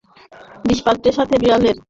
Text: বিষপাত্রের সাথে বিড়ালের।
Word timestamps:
বিষপাত্রের 0.65 1.15
সাথে 1.17 1.35
বিড়ালের। 1.41 1.75